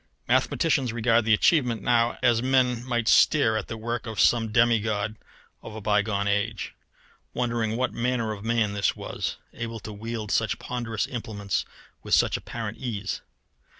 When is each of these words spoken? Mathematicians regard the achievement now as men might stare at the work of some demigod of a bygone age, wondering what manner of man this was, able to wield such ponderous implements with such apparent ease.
Mathematicians 0.27 0.91
regard 0.91 1.25
the 1.25 1.33
achievement 1.35 1.83
now 1.83 2.17
as 2.23 2.41
men 2.41 2.83
might 2.83 3.07
stare 3.07 3.55
at 3.55 3.67
the 3.67 3.77
work 3.77 4.07
of 4.07 4.19
some 4.19 4.51
demigod 4.51 5.15
of 5.61 5.75
a 5.75 5.79
bygone 5.79 6.27
age, 6.27 6.73
wondering 7.35 7.77
what 7.77 7.93
manner 7.93 8.31
of 8.31 8.43
man 8.43 8.73
this 8.73 8.95
was, 8.95 9.37
able 9.53 9.79
to 9.81 9.93
wield 9.93 10.31
such 10.31 10.57
ponderous 10.57 11.05
implements 11.05 11.65
with 12.01 12.15
such 12.15 12.35
apparent 12.35 12.79
ease. 12.79 13.21